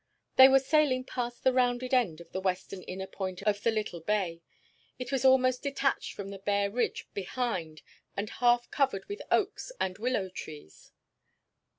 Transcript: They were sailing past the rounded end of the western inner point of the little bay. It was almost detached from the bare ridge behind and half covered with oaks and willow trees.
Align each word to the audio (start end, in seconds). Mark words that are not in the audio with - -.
They 0.35 0.47
were 0.47 0.57
sailing 0.57 1.03
past 1.03 1.43
the 1.43 1.53
rounded 1.53 1.93
end 1.93 2.19
of 2.21 2.31
the 2.31 2.41
western 2.41 2.81
inner 2.81 3.05
point 3.05 3.43
of 3.43 3.61
the 3.61 3.69
little 3.69 3.99
bay. 3.99 4.41
It 4.97 5.11
was 5.11 5.23
almost 5.23 5.61
detached 5.61 6.13
from 6.13 6.29
the 6.31 6.39
bare 6.39 6.71
ridge 6.71 7.07
behind 7.13 7.83
and 8.17 8.27
half 8.27 8.71
covered 8.71 9.05
with 9.07 9.21
oaks 9.29 9.71
and 9.79 9.99
willow 9.99 10.29
trees. 10.29 10.91